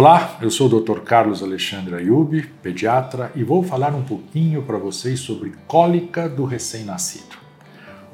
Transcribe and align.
Olá, 0.00 0.38
eu 0.40 0.48
sou 0.48 0.68
o 0.68 0.80
Dr. 0.80 1.00
Carlos 1.00 1.42
Alexandre 1.42 1.96
Ayub, 1.96 2.40
pediatra, 2.62 3.32
e 3.34 3.42
vou 3.42 3.64
falar 3.64 3.96
um 3.96 4.04
pouquinho 4.04 4.62
para 4.62 4.78
vocês 4.78 5.18
sobre 5.18 5.54
cólica 5.66 6.28
do 6.28 6.44
recém-nascido. 6.44 7.36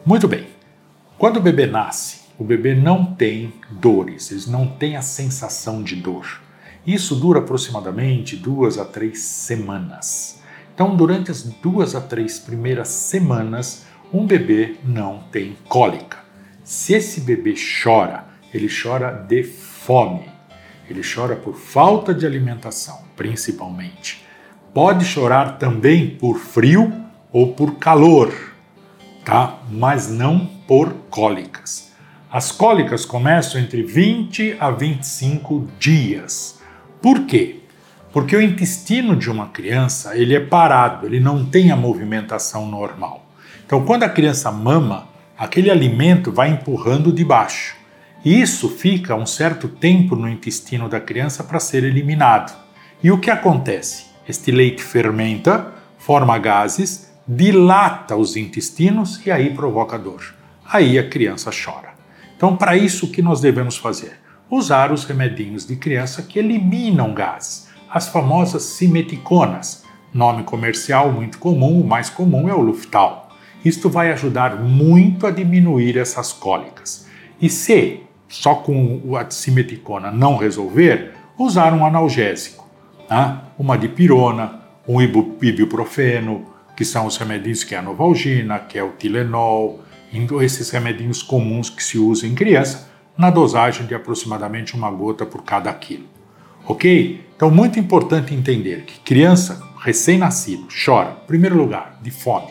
Muito 0.03 0.27
bem, 0.27 0.47
quando 1.19 1.37
o 1.37 1.43
bebê 1.43 1.67
nasce, 1.67 2.21
o 2.39 2.43
bebê 2.43 2.75
não 2.75 3.05
tem 3.15 3.53
dores, 3.71 4.33
ele 4.33 4.51
não 4.51 4.67
tem 4.67 4.97
a 4.97 5.03
sensação 5.03 5.83
de 5.83 5.97
dor. 5.97 6.41
Isso 6.87 7.15
dura 7.17 7.41
aproximadamente 7.41 8.35
duas 8.35 8.79
a 8.79 8.87
três 8.87 9.21
semanas. 9.21 10.41
Então, 10.75 10.96
durante 10.96 11.30
as 11.30 11.43
duas 11.43 11.95
a 11.95 12.01
três 12.01 12.39
primeiras 12.39 12.89
semanas, 12.89 13.85
um 14.11 14.25
bebê 14.25 14.77
não 14.82 15.25
tem 15.30 15.55
cólica. 15.69 16.16
Se 16.62 16.95
esse 16.95 17.21
bebê 17.21 17.55
chora, 17.85 18.25
ele 18.55 18.71
chora 18.71 19.11
de 19.11 19.43
fome. 19.45 20.34
Ele 20.89 21.03
chora 21.03 21.35
por 21.37 21.55
falta 21.55 22.14
de 22.14 22.27
alimentação, 22.27 23.00
principalmente. 23.17 24.25
Pode 24.72 25.04
chorar 25.04 25.58
também 25.58 26.11
por 26.11 26.39
frio 26.39 26.93
ou 27.32 27.53
por 27.53 27.77
calor, 27.77 28.32
tá? 29.25 29.61
Mas 29.71 30.11
não 30.11 30.46
por 30.67 30.93
cólicas. 31.11 31.93
As 32.31 32.50
cólicas 32.50 33.05
começam 33.05 33.61
entre 33.61 33.83
20 33.83 34.56
a 34.58 34.70
25 34.70 35.69
dias. 35.78 36.61
Por 37.00 37.27
quê? 37.27 37.61
Porque 38.12 38.36
o 38.36 38.42
intestino 38.42 39.16
de 39.16 39.30
uma 39.30 39.48
criança, 39.48 40.16
ele 40.16 40.34
é 40.34 40.41
parado, 40.41 41.06
ele 41.06 41.20
não 41.20 41.44
tem 41.44 41.70
a 41.70 41.77
movimentação 41.77 42.66
normal. 42.66 43.25
Então, 43.64 43.84
quando 43.84 44.03
a 44.03 44.08
criança 44.08 44.50
mama, 44.50 45.08
aquele 45.39 45.70
alimento 45.70 46.30
vai 46.30 46.50
empurrando 46.50 47.12
de 47.12 47.25
baixo. 47.25 47.77
Isso 48.25 48.70
fica 48.70 49.14
um 49.14 49.27
certo 49.27 49.69
tempo 49.69 50.17
no 50.17 50.27
intestino 50.27 50.89
da 50.89 50.98
criança 50.98 51.45
para 51.45 51.61
ser 51.61 51.84
eliminado. 51.84 52.56
E 53.03 53.11
o 53.11 53.20
que 53.20 53.31
acontece? 53.31 54.06
Este 54.27 54.50
leite 54.50 54.83
fermenta, 54.83 55.75
forma 55.98 56.39
gases, 56.39 57.12
dilata 57.28 58.16
os 58.16 58.34
intestinos 58.34 59.20
e 59.27 59.31
aí 59.31 59.53
provoca 59.53 59.98
dor. 59.98 60.34
Aí 60.66 60.98
a 60.98 61.06
criança 61.06 61.50
chora. 61.50 61.92
Então, 62.34 62.56
para 62.56 62.75
isso, 62.75 63.05
o 63.05 63.11
que 63.11 63.20
nós 63.20 63.42
devemos 63.42 63.77
fazer? 63.77 64.19
Usar 64.50 64.91
os 64.91 65.05
remedinhos 65.05 65.66
de 65.66 65.77
criança 65.77 66.22
que 66.22 66.38
eliminam 66.38 67.12
gases, 67.12 67.69
as 67.91 68.09
famosas 68.09 68.62
simeticonas. 68.62 69.84
Nome 70.14 70.44
comercial 70.44 71.12
muito 71.12 71.38
comum, 71.38 71.78
o 71.78 71.86
mais 71.86 72.09
comum 72.09 72.48
é 72.48 72.55
o 72.55 72.61
Luftal. 72.61 73.28
Isto 73.62 73.91
vai 73.91 74.11
ajudar 74.12 74.56
muito 74.62 75.27
a 75.27 75.31
diminuir 75.31 75.98
essas 75.98 76.33
cólicas. 76.33 77.06
E 77.41 77.50
se 77.50 78.00
só 78.34 78.56
com 78.56 79.16
a 79.16 79.30
simeticona 79.30 80.10
não 80.10 80.36
resolver, 80.36 81.12
usar 81.38 81.72
um 81.72 81.86
analgésico, 81.86 82.68
né? 83.08 83.41
uma 83.56 83.78
dipirona, 83.78 84.60
um 84.88 85.00
ibuprofeno, 85.00 86.44
que 86.76 86.84
são 86.84 87.06
os 87.06 87.16
remedinhos 87.16 87.62
que 87.62 87.76
é 87.76 87.78
a 87.78 87.82
novalgina, 87.82 88.58
que 88.58 88.76
é 88.76 88.82
o 88.82 88.91
Tilenol, 88.91 89.80
esses 90.42 90.68
remedinhos 90.70 91.22
comuns 91.22 91.70
que 91.70 91.82
se 91.82 91.96
usam 91.96 92.28
em 92.28 92.34
criança, 92.34 92.91
na 93.16 93.30
dosagem 93.30 93.86
de 93.86 93.94
aproximadamente 93.94 94.74
uma 94.74 94.91
gota 94.91 95.24
por 95.24 95.44
cada 95.44 95.72
quilo. 95.72 96.06
Ok? 96.66 97.24
Então, 97.36 97.50
muito 97.50 97.78
importante 97.78 98.34
entender 98.34 98.82
que 98.84 98.98
criança 99.00 99.62
recém-nascido 99.78 100.66
chora, 100.84 101.19
em 101.22 101.26
primeiro 101.26 101.56
lugar, 101.56 102.00
de 102.02 102.10
fome, 102.10 102.50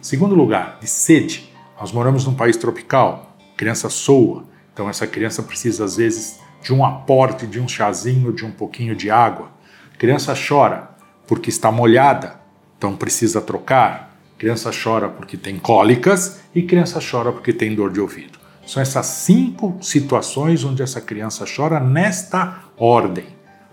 segundo 0.00 0.34
lugar, 0.34 0.78
de 0.80 0.88
sede. 0.88 1.50
Nós 1.78 1.92
moramos 1.92 2.24
num 2.24 2.34
país 2.34 2.56
tropical, 2.56 3.36
criança 3.56 3.90
soa, 3.90 4.44
então 4.80 4.88
essa 4.88 5.06
criança 5.06 5.42
precisa 5.42 5.84
às 5.84 5.96
vezes 5.96 6.40
de 6.62 6.72
um 6.72 6.82
aporte, 6.82 7.46
de 7.46 7.60
um 7.60 7.68
chazinho, 7.68 8.32
de 8.32 8.46
um 8.46 8.50
pouquinho 8.50 8.96
de 8.96 9.10
água. 9.10 9.50
A 9.92 9.96
criança 9.98 10.32
chora 10.34 10.88
porque 11.26 11.50
está 11.50 11.70
molhada, 11.70 12.40
então 12.78 12.96
precisa 12.96 13.42
trocar. 13.42 14.16
A 14.34 14.38
criança 14.38 14.70
chora 14.72 15.06
porque 15.10 15.36
tem 15.36 15.58
cólicas 15.58 16.40
e 16.54 16.62
criança 16.62 16.98
chora 16.98 17.30
porque 17.30 17.52
tem 17.52 17.74
dor 17.74 17.92
de 17.92 18.00
ouvido. 18.00 18.38
São 18.66 18.80
essas 18.80 19.04
cinco 19.04 19.76
situações 19.82 20.64
onde 20.64 20.82
essa 20.82 21.02
criança 21.02 21.44
chora 21.44 21.78
nesta 21.78 22.60
ordem, 22.78 23.26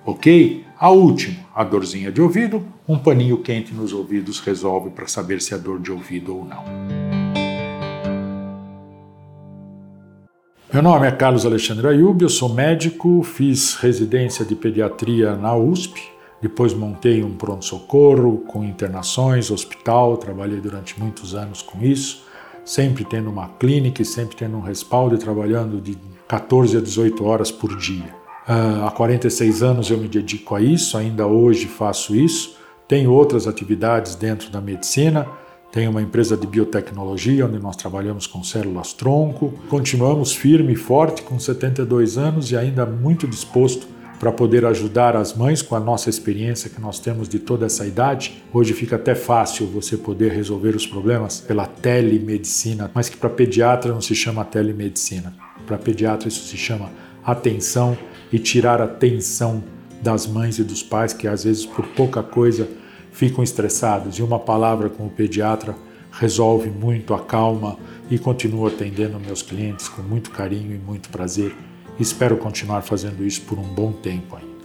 ok? 0.06 0.66
A 0.78 0.90
última, 0.90 1.38
a 1.56 1.64
dorzinha 1.64 2.12
de 2.12 2.22
ouvido, 2.22 2.66
um 2.86 3.00
paninho 3.00 3.38
quente 3.38 3.74
nos 3.74 3.94
ouvidos 3.94 4.42
resolve 4.42 4.90
para 4.90 5.08
saber 5.08 5.42
se 5.42 5.54
é 5.54 5.58
dor 5.58 5.80
de 5.80 5.90
ouvido 5.90 6.36
ou 6.36 6.44
não. 6.44 6.97
Meu 10.78 10.84
nome 10.84 11.08
é 11.08 11.12
Carlos 11.12 11.44
Alexandre 11.44 11.88
Ayub, 11.88 12.22
eu 12.22 12.30
sou 12.30 12.50
médico, 12.50 13.24
fiz 13.24 13.74
residência 13.78 14.46
de 14.46 14.54
pediatria 14.54 15.36
na 15.36 15.56
USP, 15.56 16.00
depois 16.40 16.72
montei 16.72 17.24
um 17.24 17.34
pronto-socorro 17.34 18.44
com 18.48 18.64
internações, 18.64 19.50
hospital, 19.50 20.18
trabalhei 20.18 20.62
durante 20.62 21.00
muitos 21.00 21.34
anos 21.34 21.64
com 21.64 21.82
isso, 21.82 22.24
sempre 22.64 23.04
tendo 23.04 23.28
uma 23.28 23.48
clínica 23.48 24.04
e 24.04 24.06
sempre 24.06 24.36
tendo 24.36 24.56
um 24.56 24.62
respaldo 24.62 25.16
e 25.16 25.18
trabalhando 25.18 25.82
de 25.82 25.98
14 26.28 26.78
a 26.78 26.80
18 26.80 27.26
horas 27.26 27.50
por 27.50 27.76
dia. 27.76 28.14
Uh, 28.48 28.86
há 28.86 28.92
46 28.92 29.64
anos 29.64 29.90
eu 29.90 29.98
me 29.98 30.08
dedico 30.08 30.54
a 30.54 30.62
isso, 30.62 30.96
ainda 30.96 31.26
hoje 31.26 31.66
faço 31.66 32.16
isso, 32.16 32.56
tenho 32.88 33.12
outras 33.12 33.48
atividades 33.48 34.14
dentro 34.14 34.52
da 34.52 34.62
medicina, 34.62 35.28
tem 35.72 35.88
uma 35.88 36.02
empresa 36.02 36.38
de 36.38 36.48
biotecnologia 36.48 37.46
onde 37.46 37.60
nós 37.60 37.76
trabalhamos 37.76 38.26
com 38.26 38.44
células 38.44 38.94
tronco. 38.94 39.54
Continuamos 39.70 40.34
firme 40.34 40.74
e 40.74 40.76
forte 40.76 41.22
com 41.22 41.38
72 41.38 42.18
anos 42.18 42.52
e 42.52 42.58
ainda 42.58 42.86
muito 42.86 43.28
disposto 43.28 43.88
para 44.20 44.32
poder 44.32 44.66
ajudar 44.66 45.16
as 45.16 45.36
mães 45.36 45.62
com 45.62 45.76
a 45.76 45.80
nossa 45.80 46.10
experiência 46.10 46.70
que 46.70 46.82
nós 46.82 47.00
temos 47.00 47.30
de 47.30 47.38
toda 47.38 47.66
essa 47.66 47.86
idade. 47.86 48.44
Hoje 48.52 48.74
fica 48.74 48.96
até 48.96 49.14
fácil 49.14 49.68
você 49.68 49.96
poder 49.96 50.32
resolver 50.32 50.76
os 50.76 50.88
problemas 50.88 51.40
pela 51.40 51.66
telemedicina, 51.68 52.90
mas 52.94 53.10
que 53.10 53.18
para 53.18 53.30
pediatra 53.30 53.92
não 53.92 54.02
se 54.02 54.16
chama 54.16 54.44
telemedicina. 54.44 55.36
Para 55.68 55.78
pediatra 55.78 56.28
isso 56.28 56.48
se 56.48 56.58
chama 56.58 56.90
atenção 57.24 57.98
e 58.32 58.40
tirar 58.40 58.82
a 58.82 58.88
tensão 58.88 59.64
das 60.02 60.26
mães 60.26 60.58
e 60.58 60.64
dos 60.64 60.82
pais 60.82 61.14
que 61.14 61.28
às 61.28 61.44
vezes 61.44 61.66
por 61.66 61.86
pouca 61.88 62.24
coisa 62.24 62.68
ficam 63.18 63.44
estressados 63.44 64.20
e 64.20 64.22
uma 64.22 64.38
palavra 64.38 64.92
com 64.92 65.08
o 65.08 65.10
pediatra 65.10 65.76
resolve 66.12 66.70
muito, 66.70 67.16
acalma 67.16 67.76
e 68.12 68.20
continuo 68.20 68.68
atendendo 68.68 69.20
meus 69.20 69.42
clientes 69.42 69.90
com 69.90 70.04
muito 70.04 70.30
carinho 70.30 70.76
e 70.76 70.78
muito 70.78 71.10
prazer. 71.10 71.56
Espero 72.00 72.38
continuar 72.38 72.84
fazendo 72.84 73.26
isso 73.26 73.42
por 73.42 73.58
um 73.58 73.74
bom 73.74 73.92
tempo 73.92 74.36
ainda. 74.36 74.57